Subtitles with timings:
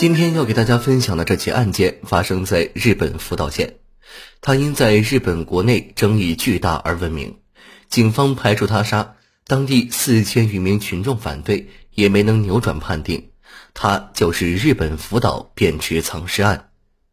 [0.00, 3.74] 今天要给大家分享的这起案件发生在日本福岛县，
[4.40, 7.36] 他因在日本国内争议巨大而闻名。
[7.90, 9.16] 警方排除他杀，
[9.46, 13.28] 当地四千余名群众反对，也没能扭转判定。
[13.74, 16.70] 他就是日本福岛便池藏尸案。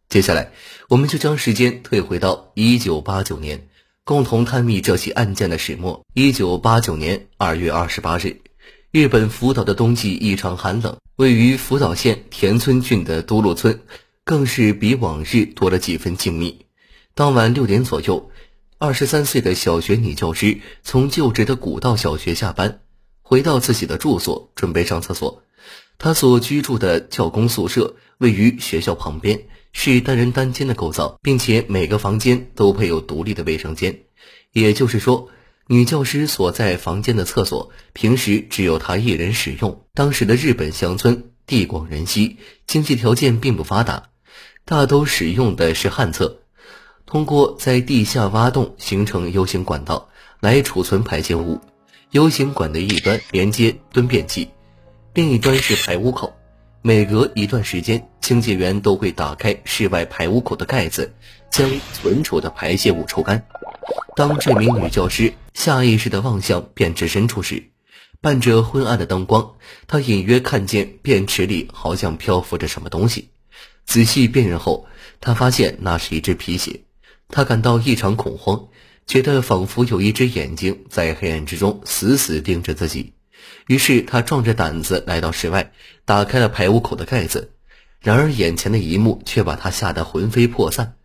[0.08, 0.54] 接下来，
[0.88, 3.68] 我们就将时间退回到一九八九年，
[4.06, 6.06] 共同探秘这起案件的始末。
[6.14, 8.40] 一九八九年二月二十八日。
[8.98, 13.80] 日本福岛的冬季异常寒冷，位于福岛县田村郡的都路村，
[14.24, 16.56] 更是比往日多了几分静谧。
[17.14, 18.32] 当晚六点左右，
[18.80, 22.80] 二十三岁的小学女教师从就职的古道小学下班，
[23.22, 25.44] 回到自己的住所，准备上厕所。
[26.00, 29.42] 她所居住的教工宿舍位于学校旁边，
[29.74, 34.00] 是单人单间的构造，并且每个房间都配有独立的卫生间，
[34.54, 35.30] 也就是说。
[35.70, 39.82] 女教师所在房间的厕所，平时只有她一人使用。
[39.94, 44.04] 当时的日本乡村地广人稀，经济条件并不发达，
[44.64, 46.40] 大都使用的是旱厕，
[47.06, 50.08] 通过在地下挖洞形成 U 型管道
[50.40, 51.60] 来储存排泄物。
[52.12, 54.48] U 型管的一端连接蹲便器，
[55.14, 56.34] 另一端是排污口。
[56.82, 61.14] 每隔一段时间，清洁员都会打开室外排污口的盖子，
[61.50, 63.46] 将存储的排泄物抽干。
[64.18, 67.70] 当这名女教师下意识地望向便池深处时，
[68.20, 69.54] 伴着昏暗的灯光，
[69.86, 73.30] 她隐约看见便池里好像漂浮着什么东西。
[73.86, 74.88] 仔细辨认后，
[75.22, 76.82] 她发现那是一只皮鞋。
[77.30, 78.70] 她感到异常恐慌，
[79.06, 83.14] 觉得仿佛有一只眼睛在黑暗之中死死盯着自己。
[83.68, 85.72] 于是她壮着胆子来到室外，
[86.06, 87.52] 打开了排污口的盖子。
[88.00, 90.96] 然而眼前的一幕却把她吓得魂飞魄散：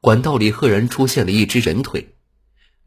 [0.00, 2.14] 管道里赫然出现了一只人腿。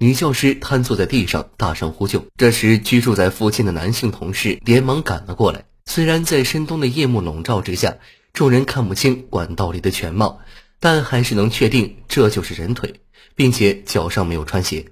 [0.03, 2.25] 女教师瘫坐在地上，大声呼救。
[2.35, 5.63] 这时，居住在附近的男性同事连忙赶了过来。
[5.85, 7.99] 虽然在深冬的夜幕笼罩之下，
[8.33, 10.41] 众人看不清管道里的全貌，
[10.81, 12.95] 但还是能确定这就是人腿，
[13.35, 14.87] 并且脚上没有穿鞋。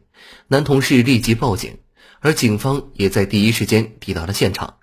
[0.48, 1.80] 男同事立即报警，
[2.22, 4.76] 而警方也在第一时间抵达了现场。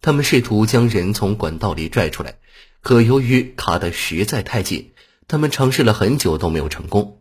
[0.00, 2.36] 他们试图将人从管道里拽出来，
[2.82, 4.92] 可由于卡得实在太紧，
[5.26, 7.18] 他们尝试了很久都没有成功。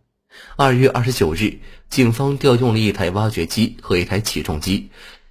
[0.56, 1.60] 二月二十九日，
[1.90, 4.90] 警方调用了一台挖掘机和一台起重机，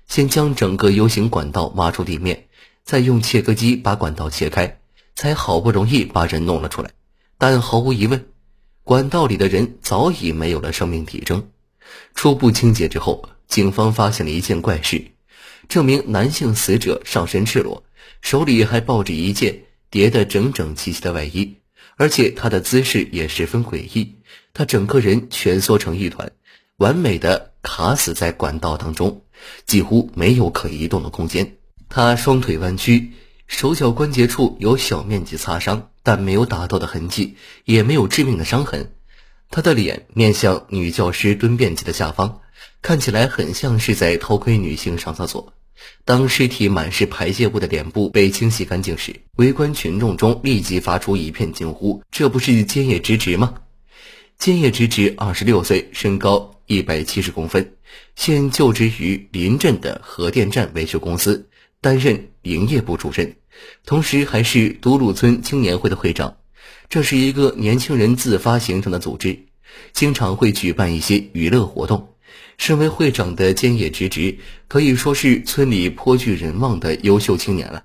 [0.08, 2.48] 先将整个 U 型管道挖出地面，
[2.84, 4.80] 再用切割机把管道切开，
[5.14, 6.90] 才好不容易把人弄了出来。
[7.38, 8.26] 但毫无疑问，
[8.82, 11.48] 管道里的人早已没有了生命体征。
[12.14, 15.12] 初步清洁之后，警方发现了一件怪事：
[15.68, 17.84] 这名男性死者上身赤裸，
[18.20, 21.56] 手里还抱着一件叠得整整齐齐的外衣。
[22.00, 24.14] 而且他的姿势也十分诡异，
[24.54, 26.32] 他整个人蜷缩成一团，
[26.78, 29.24] 完美的卡死在管道当中，
[29.66, 31.58] 几乎没有可移动的空间。
[31.90, 33.10] 他双腿弯曲，
[33.46, 38.94] 手脚关节处有小面积擦伤，但没有打斗的痕迹，也没有致命的伤痕。
[39.50, 42.40] 他的脸面向女教师蹲便器的下方，
[42.80, 45.52] 看起来很像是在偷窥女性上厕所。
[46.04, 53.54] 当尸体满是排泄物的脸部被清洗干净时，围观群众中立即发出一片惊呼：“这不是菅野直直吗？”
[54.40, 57.74] 菅野直直二十六岁，身高一百七十公分，
[58.16, 61.48] 现就职于临镇的核电站维修公司，
[61.80, 63.36] 担任营业部主任，
[63.84, 66.36] 同时还是都鲁村青年会的会长。
[66.88, 69.38] 这是一个年轻人自发形成的组织，
[69.92, 72.14] 经常会举办一些娱乐活动。
[72.60, 74.36] 身为会长的菅野直直
[74.68, 77.84] 可以说是村里颇具人望的优秀青年了。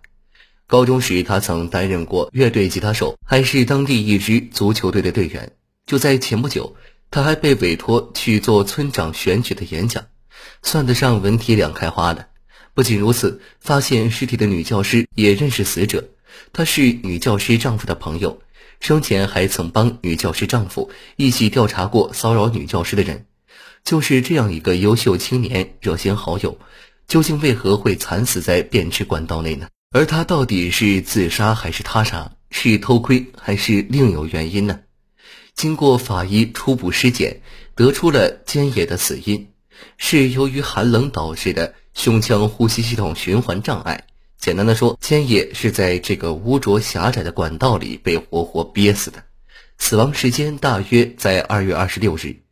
[0.68, 5.53] 高中时，他曾担任过乐队吉他手，还是当地一支足球队的队员。
[5.85, 6.75] 就在前不久，
[7.09, 10.08] 他还被委托去做村长选举的演讲，
[10.62, 12.28] 算得上文体两开花的。
[12.74, 16.09] 不仅如此，发现尸体的女教师也认识死者，
[16.52, 18.41] 她是女教师丈夫的朋友，
[18.82, 23.26] 生前还曾帮女教师丈夫一起调查过骚扰女教师的人。
[23.85, 26.58] 就是这样一个优秀青年热心好友，
[27.08, 29.67] 究竟为何会惨死在便池管道内呢？
[29.91, 32.32] 而他到底是自杀还是他杀？
[32.49, 34.79] 是偷窥还是另有原因呢？
[35.53, 37.41] 经过法医初步尸检，
[37.76, 39.49] 得出了坚野的死因
[39.97, 44.05] 是由于寒冷导致的胸腔呼吸系统循环障碍。
[44.40, 49.23] 简单的说，菅野是在这个污浊狭窄的管道里被活活憋死的，
[49.78, 52.45] 死亡时间大约在二月二十六日。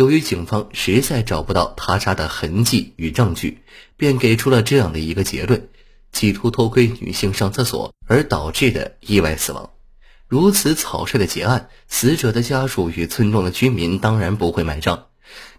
[0.00, 3.58] 由于警方实在找不到他杀的痕迹与证据，
[3.98, 5.68] 便给出了这样的一个结论：
[6.10, 9.68] 企图偷窥女性上厕所而导致的意外死亡。
[10.26, 15.08] 如此草率的结案，死者的家属与村庄的居民当然不会买账。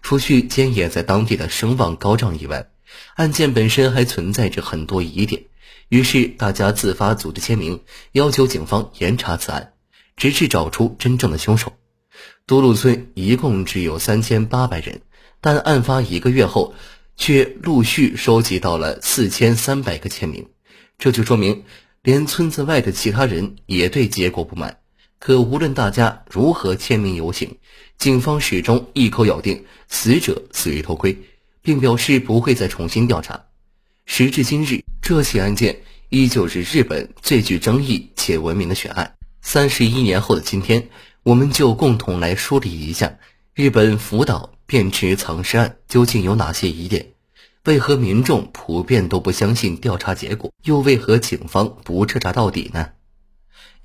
[0.02, 2.66] 除去菅野在当地的声望高涨以外，
[3.14, 5.44] 案件本身还存在着很多疑点，
[5.88, 9.74] 于是大家自发组织签名，要求警方严查此案，
[10.16, 11.72] 直至找出真正的凶手。
[12.44, 15.00] 都路村一共只有三千八百人，
[15.40, 16.74] 但案发一个月后，
[17.16, 20.48] 却陆续收集到了四千三百个签名，
[20.98, 21.64] 这就说明
[22.02, 24.78] 连村子外的其他人也对结果不满。
[25.18, 27.58] 可无论大家如何签名游行，
[27.96, 31.16] 警方始终一口咬定死者死于偷窥，
[31.62, 33.44] 并表示不会再重新调查。
[34.04, 39.14] 时至今日，这起案件依旧是日本最具争议且闻名的悬案。
[39.40, 40.88] 三十一年后的今天。
[41.24, 43.18] 我们就共同来梳理一下
[43.54, 47.12] 日本福岛便池藏尸案究竟有哪些疑点？
[47.64, 50.52] 为何民众普遍都不相信调查结果？
[50.64, 52.88] 又为何警方不彻查到底呢？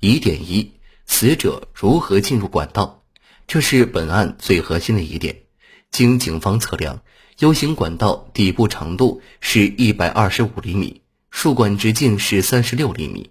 [0.00, 0.72] 疑点一：
[1.06, 3.04] 死者如何进入管道？
[3.46, 5.42] 这是本案最核心的疑点。
[5.92, 7.02] 经警方测量
[7.38, 13.30] ，U 型管道底部长度是一百二十五厘米，竖管直径是三十六厘米。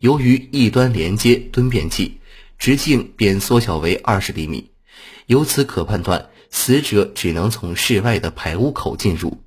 [0.00, 2.18] 由于一端连接蹲便器。
[2.58, 4.70] 直径便缩小为二十厘米，
[5.26, 9.42] 由此可判断，死者只能从室外的排污口进入。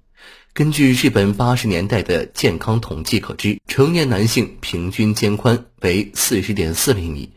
[0.53, 7.31] 根据日本八十年代的健康统计可知，成年男性平均肩宽为四十点四厘米，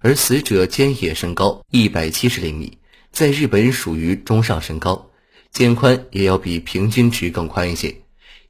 [0.00, 2.76] 而死者肩野身高一百七十厘米，
[3.12, 5.10] 在日本属于中上身高，
[5.50, 7.96] 肩宽也要比平均值更宽一些。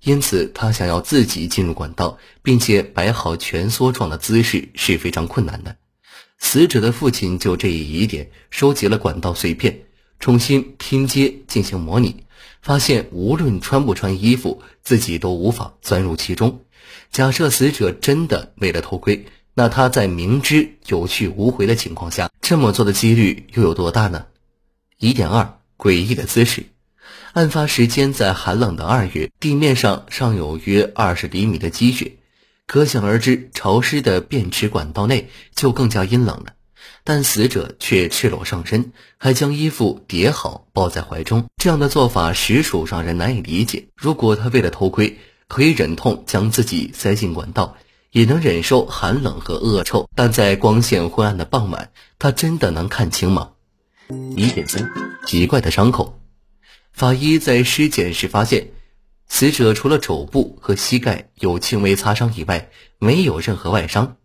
[0.03, 5.77] 因此，他想要自己进入管道，并且摆好蜷缩状的姿势是非常困难的。
[6.39, 9.81] 死者的父亲就这一疑点收集了管道碎片，
[10.21, 12.25] 重新拼接进行模拟，
[12.63, 16.61] 发现无论穿不穿衣服，自己都无法钻入其中。
[17.11, 24.27] 假设死者真的为了偷窥，那他在明知有去无回的情况下这么做的几率又有多大呢？
[24.99, 26.65] 疑点二：诡异的姿势。
[27.33, 32.17] 案发时间在寒冷的二月，地面上尚有约二十厘米的积雪。
[32.67, 36.55] 可想而知，潮湿的便池管道内就更加阴冷了。
[37.05, 43.87] 但死者却赤裸上身，还将衣服叠好抱在怀中，这样的做法实属让人难以理解。
[43.95, 45.17] 如果他为了偷窥，
[45.47, 47.77] 可以忍痛将自己塞进管道，
[48.11, 53.51] 也能忍受寒冷和恶臭，但在光线昏暗的傍晚，他真的能看清吗？
[54.37, 54.91] 疑点三：
[55.25, 56.19] 奇怪的伤口。
[56.93, 58.71] 法医在尸检时发现。
[59.29, 64.17] 死者除了肘部和膝盖有轻微擦伤以外，没有任何外伤。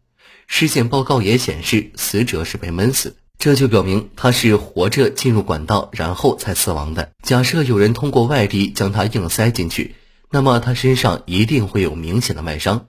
[0.47, 7.11] 尸检报告也显示，死者是被闷死，这就表明他是活着进入管道，然后才死亡的。
[7.23, 9.95] 假设有人通过外力将他硬塞进去，
[10.29, 12.87] 那么他身上一定会有明显的外伤。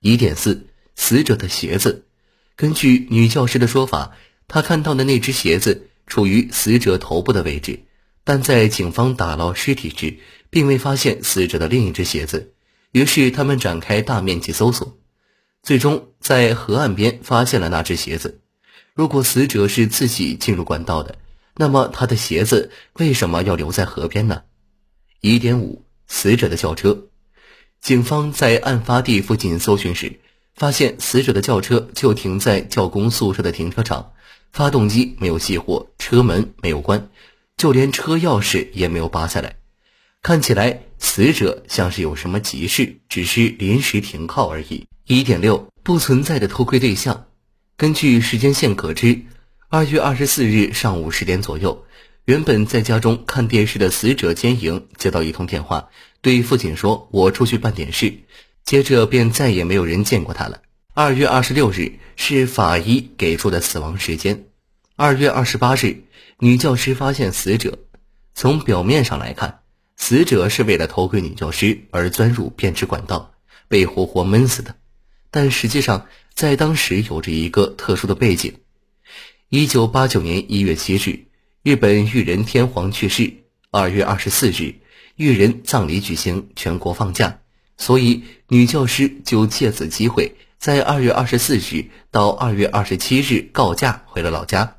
[0.00, 2.06] 疑点四：死者的鞋子。
[2.56, 4.12] 根据女教师的说法，
[4.48, 7.84] 她看到的那只鞋子处于死者头部的位置，
[8.24, 10.18] 但在警方打捞尸体时。
[10.52, 12.52] 并未发现死者的另一只鞋子，
[12.90, 14.98] 于是他们展开大面积搜索，
[15.62, 18.42] 最终在河岸边发现了那只鞋子。
[18.92, 21.16] 如果死者是自己进入管道的，
[21.56, 24.42] 那么他的鞋子为什么要留在河边呢？
[25.22, 27.06] 疑点五：死者的轿车。
[27.80, 30.20] 警方在案发地附近搜寻时，
[30.54, 34.12] 发现死者的轿车就停在教工宿舍的停车场，
[34.52, 37.08] 发动机没有熄火，车门没有关，
[37.56, 39.56] 就连车钥匙也没有拔下来。
[40.22, 44.86] 看起来死者像是有什么急事，只是临时停靠而已。
[45.04, 47.26] 一点六不存在的偷窥对象。
[47.76, 49.22] 根据时间线可知，
[49.68, 51.84] 二月二十四日上午十点左右，
[52.24, 55.88] 原本在家中看电视的死者坚莹接到一通电话，
[56.20, 58.20] 对父亲说：“我出去办点事。”
[58.64, 60.62] 接着便再也没有人见过他了。
[60.94, 64.44] 二月二十六日是法医给出的死亡时间。
[64.94, 66.04] 二月二十八日，
[66.38, 67.80] 女教师发现死者，
[68.36, 69.61] 从表面上来看。
[69.96, 73.34] 死者是为了偷窥女教师而钻入便池管道，
[73.68, 74.74] 被活活闷死的。
[75.30, 78.54] 但实际上，在当时有着一个特殊的背景：
[79.48, 81.26] 一九八九年一月七日，
[81.62, 84.74] 日本裕仁天皇去世；二月二十四日，
[85.16, 87.38] 裕仁葬礼举行，全国放假，
[87.78, 94.78] 所以女教师就借此机会，在二月二十四日到二月二十七日告假回了老家。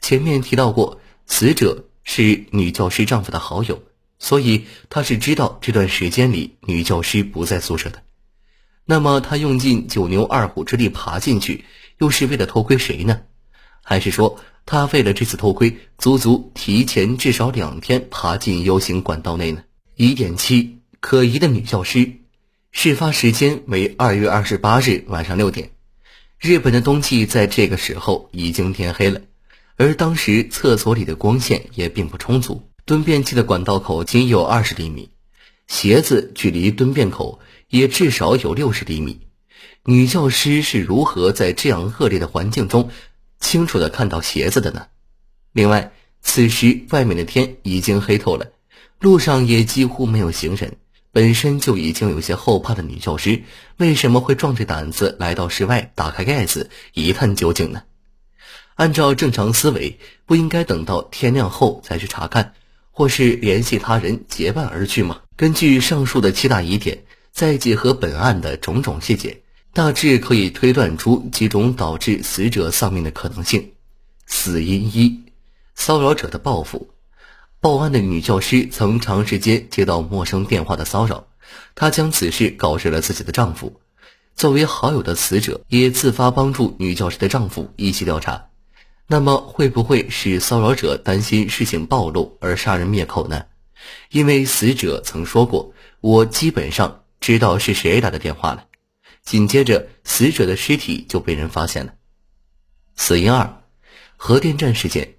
[0.00, 3.82] 前面提到过，死者是女教师丈夫的好友。
[4.18, 8.02] 所以他是知道这段时间里女教师不在宿舍的。
[8.84, 11.64] 那么他用尽九牛二虎之力爬进去，
[11.98, 13.20] 又是为了偷窥谁呢？
[13.82, 19.64] 还是说他为了这次偷窥，足足提前至少两天爬进 U 型管道内呢？
[19.96, 22.12] 疑点七：可疑的女教师。
[22.72, 25.70] 事发时间为二月二十八日晚上六点。
[26.38, 29.22] 日本的冬季在这个时候已经天黑了，
[29.76, 32.68] 而当时厕所里的光线也并不充足。
[32.86, 35.10] 蹲便器的管道口仅有二十厘米，
[35.66, 39.22] 鞋子距离蹲便口也至少有六十厘米。
[39.84, 42.90] 女教师是如何在这样恶劣的环境中
[43.40, 44.86] 清楚地看到鞋子的呢？
[45.52, 45.90] 另外，
[46.22, 48.52] 此时外面的天已经黑透了，
[49.00, 50.76] 路上也几乎没有行人。
[51.10, 53.42] 本身就已经有些后怕的女教师，
[53.78, 57.82] 为什么会壮着胆子来到室外，打开盖子一探究竟呢？
[58.76, 62.52] 按照正常思维，不应该等到天亮后再去查看，
[62.96, 65.20] 或是联系他人结伴而去吗？
[65.36, 69.42] 根据上述的七大疑点，再结合本案的种种细节，
[69.74, 73.72] 大致可以推断出几种导致死者丧命的可能性。
[74.24, 75.24] 死因一：
[75.74, 76.88] 骚扰者的报复。
[77.60, 81.26] 报案的女教师曾长时间接到陌生电话的骚扰，
[81.74, 83.78] 她将此事告知了自己的丈夫。
[84.36, 88.46] 作为好友的死者也自发帮助女教师的丈夫一起调查。
[89.06, 93.44] 那么，会不会是骚扰者担心事情暴露而杀人灭口呢？
[94.10, 98.66] 因为死者曾说过：“我基本上知道是谁打的电话了。”
[99.22, 101.94] 紧接着，死者的尸体就被人发现了。
[102.96, 103.62] 死因二：
[104.16, 105.14] 核电站事件。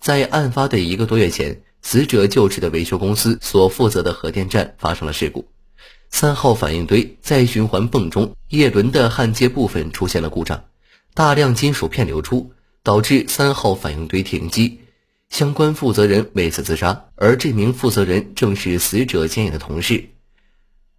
[0.00, 1.62] 在案发的一个多月前。
[1.86, 5.46] 死者就职的维修公司所负责的核电站发生了事故，
[6.08, 10.64] 三号反应堆在循环泵中叶轮的焊接部分出现了故障，
[11.12, 12.53] 大量金属片流出，
[12.84, 14.82] 导致三号反应堆停机。
[15.28, 20.10] 相关负责人为此自杀，而这名负责人正是死者监野的同事。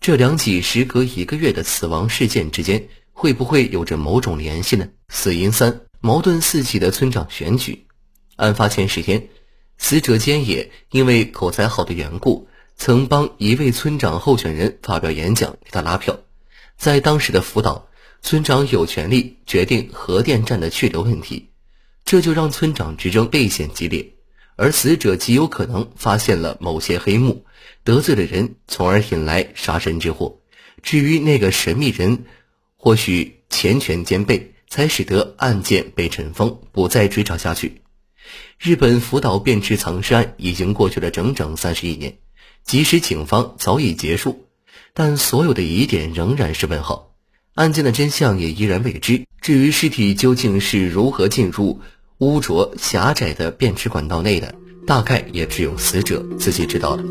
[0.01, 4.89] 这两起时隔一个月的死亡事件之间，会不会有着某种联系呢？
[5.07, 7.85] 死因三：矛盾四起的村长选举。
[8.35, 9.29] 案发前十天。
[9.77, 16.17] 死者坚野因为口才好的缘故，曾帮一位村长候选人发表演讲，给他拉票。
[16.77, 17.89] 在当时的福岛，
[18.21, 21.49] 村长有权利决定核电站的去留问题，
[22.05, 24.13] 这就让村长之争倍显激烈。
[24.55, 27.45] 而死者极有可能发现了某些黑幕，
[27.83, 30.39] 得罪了人，从而引来杀身之祸。
[30.81, 32.23] 至于那个神秘人，
[32.77, 37.81] 或许钱权兼备，才使得案件被尘封，不再追查下去。
[38.57, 42.17] 日本福岛便池藏尸案已经过去了整整三十一年，
[42.63, 44.47] 即使警方早已结束，
[44.93, 47.13] 但所有的疑点仍然是问号，
[47.55, 49.25] 案件的真相也依然未知。
[49.41, 51.81] 至于尸体究竟是如何进入
[52.19, 54.55] 污浊狭窄的便池管道内的，
[54.87, 57.03] 大概也只有死者自己知道了。